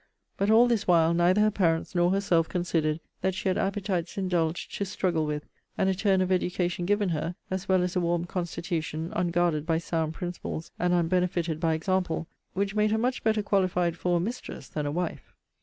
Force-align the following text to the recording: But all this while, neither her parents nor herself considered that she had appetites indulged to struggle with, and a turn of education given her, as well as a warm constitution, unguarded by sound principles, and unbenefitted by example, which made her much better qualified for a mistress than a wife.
But 0.35 0.49
all 0.49 0.67
this 0.67 0.87
while, 0.87 1.13
neither 1.13 1.41
her 1.41 1.51
parents 1.51 1.93
nor 1.93 2.09
herself 2.09 2.49
considered 2.49 3.01
that 3.21 3.35
she 3.35 3.49
had 3.49 3.57
appetites 3.59 4.17
indulged 4.17 4.75
to 4.77 4.83
struggle 4.83 5.27
with, 5.27 5.45
and 5.77 5.91
a 5.91 5.93
turn 5.93 6.21
of 6.21 6.31
education 6.31 6.87
given 6.87 7.09
her, 7.09 7.35
as 7.51 7.69
well 7.69 7.83
as 7.83 7.95
a 7.95 7.99
warm 7.99 8.25
constitution, 8.25 9.13
unguarded 9.15 9.63
by 9.67 9.77
sound 9.77 10.15
principles, 10.15 10.71
and 10.79 10.91
unbenefitted 10.95 11.59
by 11.59 11.75
example, 11.75 12.25
which 12.55 12.73
made 12.73 12.89
her 12.89 12.97
much 12.97 13.23
better 13.23 13.43
qualified 13.43 13.95
for 13.95 14.17
a 14.17 14.19
mistress 14.19 14.67
than 14.67 14.87
a 14.87 14.91
wife. 14.91 15.35